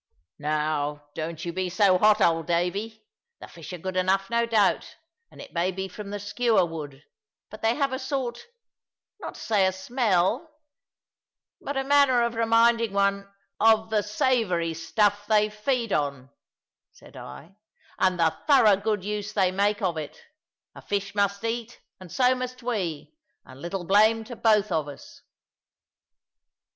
"Now, 0.39 1.09
don't 1.13 1.45
you 1.45 1.53
be 1.53 1.69
so 1.69 1.99
hot, 1.99 2.21
old 2.21 2.47
Davy. 2.47 3.05
The 3.39 3.47
fish 3.47 3.71
are 3.71 3.77
good 3.77 3.95
enough, 3.95 4.31
no 4.31 4.47
doubt; 4.47 4.95
and 5.29 5.39
it 5.39 5.53
may 5.53 5.71
be 5.71 5.87
from 5.87 6.09
the 6.09 6.19
skewer 6.19 6.65
wood; 6.65 7.03
but 7.51 7.61
they 7.61 7.75
have 7.75 7.93
a 7.93 7.99
sort, 7.99 8.47
not 9.19 9.35
to 9.35 9.39
say 9.41 9.67
a 9.67 9.71
smell, 9.71 10.55
but 11.61 11.77
a 11.77 11.83
manner 11.83 12.23
of 12.23 12.33
reminding 12.33 12.93
one" 12.93 13.31
"Of 13.71 13.91
the 13.91 14.01
savoury 14.01 14.73
stuff 14.73 15.27
they 15.27 15.51
feed 15.51 15.93
on," 15.93 16.31
said 16.91 17.15
I; 17.15 17.57
"and 17.99 18.19
the 18.19 18.35
thorough 18.47 18.77
good 18.77 19.03
use 19.03 19.33
they 19.33 19.51
make 19.51 19.83
of 19.83 19.97
it. 19.97 20.19
A 20.73 20.81
fish 20.81 21.13
must 21.13 21.43
eat, 21.43 21.79
and 21.99 22.11
so 22.11 22.33
must 22.33 22.63
we, 22.63 23.13
and 23.45 23.61
little 23.61 23.85
blame 23.85 24.23
to 24.23 24.35
both 24.35 24.71
of 24.71 24.87
us." 24.87 25.21